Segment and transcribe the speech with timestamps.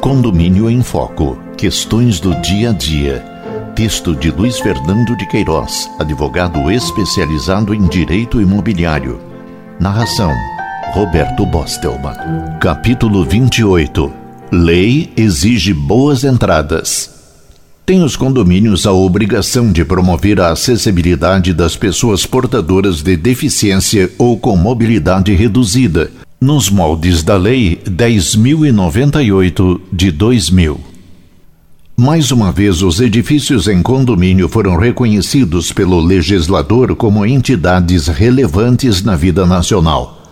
[0.00, 1.38] Condomínio em Foco.
[1.56, 3.24] Questões do dia a dia.
[3.74, 9.20] Texto de Luiz Fernando de Queiroz, advogado especializado em direito imobiliário.
[9.78, 10.32] Narração:
[10.92, 12.14] Roberto Bostelman.
[12.60, 14.10] Capítulo 28.
[14.52, 17.10] Lei exige boas entradas.
[17.84, 24.38] Tem os condomínios a obrigação de promover a acessibilidade das pessoas portadoras de deficiência ou
[24.38, 26.10] com mobilidade reduzida,
[26.40, 30.80] nos moldes da Lei 10.098 de 2000.
[31.96, 39.16] Mais uma vez, os edifícios em condomínio foram reconhecidos pelo legislador como entidades relevantes na
[39.16, 40.22] vida nacional.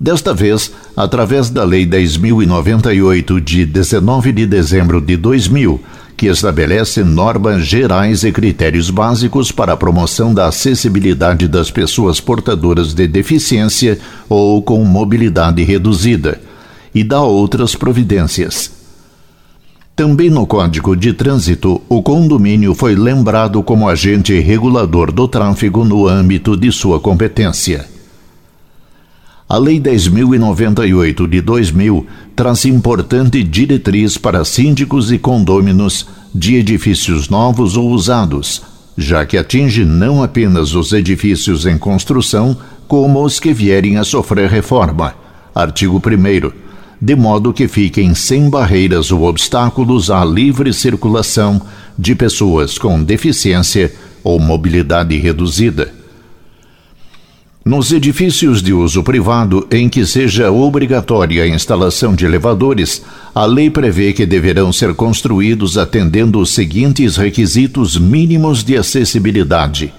[0.00, 5.78] Desta vez, através da Lei 10.098 de 19 de dezembro de 2000,
[6.20, 12.92] que estabelece normas gerais e critérios básicos para a promoção da acessibilidade das pessoas portadoras
[12.92, 16.38] de deficiência ou com mobilidade reduzida,
[16.94, 18.70] e dá outras providências.
[19.96, 26.06] Também no Código de Trânsito, o condomínio foi lembrado como agente regulador do tráfego no
[26.06, 27.86] âmbito de sua competência.
[29.50, 32.06] A Lei 10.098 de 2000
[32.36, 38.62] traz importante diretriz para síndicos e condôminos de edifícios novos ou usados,
[38.96, 42.56] já que atinge não apenas os edifícios em construção,
[42.86, 45.16] como os que vierem a sofrer reforma.
[45.52, 46.52] Artigo 1
[47.02, 51.60] de modo que fiquem sem barreiras ou obstáculos à livre circulação
[51.98, 55.99] de pessoas com deficiência ou mobilidade reduzida.
[57.62, 63.68] Nos edifícios de uso privado em que seja obrigatória a instalação de elevadores, a lei
[63.68, 69.92] prevê que deverão ser construídos atendendo os seguintes requisitos mínimos de acessibilidade.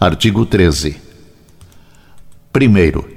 [0.00, 0.96] Artigo 13.
[2.52, 3.08] Primeiro,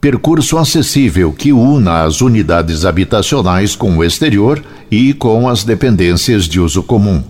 [0.00, 6.60] percurso acessível que una as unidades habitacionais com o exterior e com as dependências de
[6.60, 7.24] uso comum.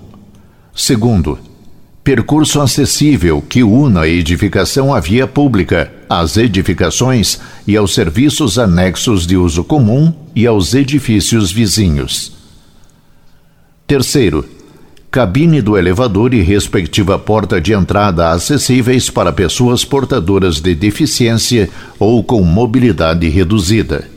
[0.74, 1.38] Segundo,
[2.08, 9.26] percurso acessível que una a edificação à via pública, às edificações e aos serviços anexos
[9.26, 12.32] de uso comum e aos edifícios vizinhos.
[13.86, 14.42] Terceiro,
[15.10, 21.68] cabine do elevador e respectiva porta de entrada acessíveis para pessoas portadoras de deficiência
[21.98, 24.08] ou com mobilidade reduzida.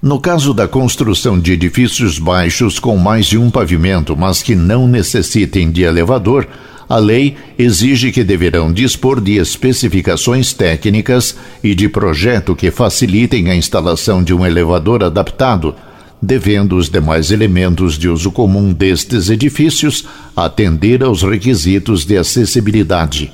[0.00, 4.86] No caso da construção de edifícios baixos com mais de um pavimento, mas que não
[4.86, 6.46] necessitem de elevador,
[6.88, 13.56] a lei exige que deverão dispor de especificações técnicas e de projeto que facilitem a
[13.56, 15.74] instalação de um elevador adaptado
[16.20, 20.04] devendo os demais elementos de uso comum destes edifícios
[20.36, 23.32] atender aos requisitos de acessibilidade.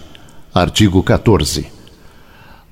[0.55, 1.74] Artigo 14.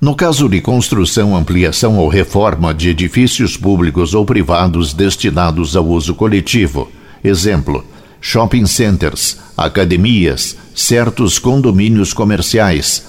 [0.03, 6.13] No caso de construção, ampliação ou reforma de edifícios públicos ou privados destinados ao uso
[6.13, 6.91] coletivo,
[7.23, 7.85] exemplo,
[8.19, 13.05] shopping centers, academias, certos condomínios comerciais,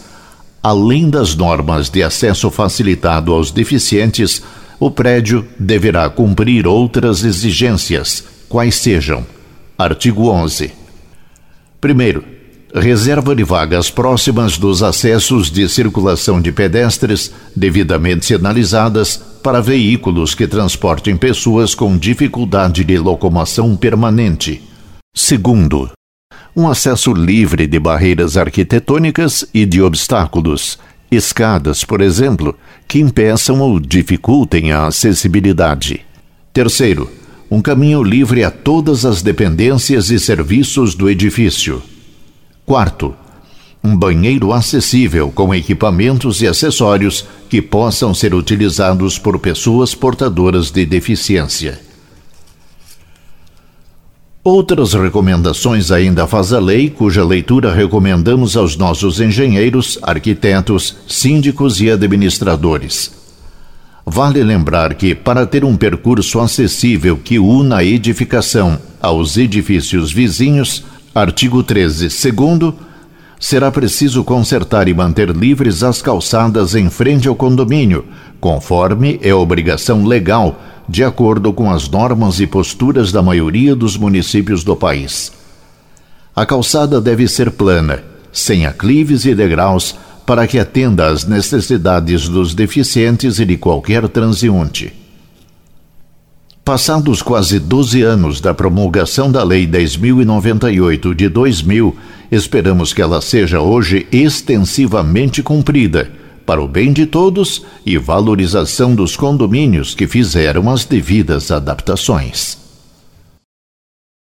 [0.63, 4.41] além das normas de acesso facilitado aos deficientes,
[4.79, 9.27] o prédio deverá cumprir outras exigências, quais sejam:
[9.77, 10.71] artigo 11.
[11.81, 12.23] Primeiro,
[12.81, 20.49] reserva de vagas próximas dos acessos de circulação de pedestres devidamente sinalizadas para veículos que
[20.49, 24.61] transportem pessoas com dificuldade de locomoção permanente.
[25.15, 25.89] Segundo,
[26.57, 30.77] um acesso livre de barreiras arquitetônicas e de obstáculos,
[31.11, 32.57] escadas, por exemplo,
[32.89, 36.01] que impeçam ou dificultem a acessibilidade.
[36.53, 37.09] Terceiro,
[37.49, 41.81] um caminho livre a todas as dependências e serviços do edifício.
[42.67, 43.15] Quarto,
[43.83, 50.87] um banheiro acessível com equipamentos e acessórios que possam ser utilizados por pessoas portadoras de
[50.87, 51.79] deficiência.
[54.43, 61.91] Outras recomendações ainda faz a lei, cuja leitura recomendamos aos nossos engenheiros, arquitetos, síndicos e
[61.91, 63.13] administradores.
[64.07, 70.85] Vale lembrar que, para ter um percurso acessível que una a edificação aos edifícios vizinhos,
[71.15, 72.75] artigo 13, segundo,
[73.39, 78.05] será preciso consertar e manter livres as calçadas em frente ao condomínio,
[78.41, 84.65] conforme é obrigação legal de acordo com as normas e posturas da maioria dos municípios
[84.65, 85.33] do país.
[86.35, 88.03] A calçada deve ser plana,
[88.33, 89.95] sem aclives e degraus,
[90.27, 95.04] para que atenda às necessidades dos deficientes e de qualquer transeunte.
[96.65, 101.95] Passados quase 12 anos da promulgação da Lei 10.098 de 2000,
[102.33, 106.11] esperamos que ela seja hoje extensivamente cumprida
[106.47, 112.64] para o bem de todos e valorização dos condomínios que fizeram as devidas adaptações.